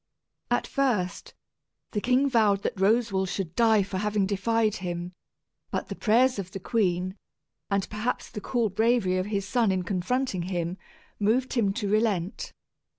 [0.49, 1.35] At first,
[1.91, 5.13] the king vowed that Roswal should die for having defied him;
[5.69, 7.17] but the prayers of the queen,
[7.69, 10.79] and perhaps the cool bravery of his son in confronting him,
[11.19, 12.51] moved him to relent.